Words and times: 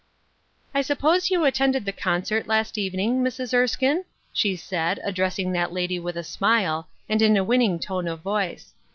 "I 0.73 0.81
suppose 0.81 1.29
you 1.29 1.45
attended 1.45 1.85
the 1.85 1.91
concert, 1.91 2.47
last 2.47 2.75
evening, 2.75 3.21
Mrs. 3.23 3.53
Erskine?" 3.53 4.03
she 4.33 4.55
said, 4.55 4.99
addressing 5.03 5.51
that 5.51 5.73
lady 5.73 5.99
with 5.99 6.17
a 6.17 6.23
smile, 6.23 6.87
and 7.07 7.21
in 7.21 7.37
a 7.37 7.43
winning 7.43 7.77
tone 7.77 8.07
of 8.07 8.21
voice. 8.21 8.73